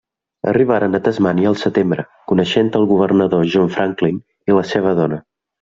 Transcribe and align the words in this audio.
Arribaren 0.51 0.97
a 0.99 1.01
Tasmània 1.07 1.51
al 1.51 1.59
setembre, 1.65 2.07
coneixent 2.33 2.73
el 2.81 2.89
governador 2.95 3.47
John 3.57 3.73
Franklin 3.79 4.21
i 4.51 4.61
la 4.61 4.69
seva 4.75 4.99
dona. 5.03 5.25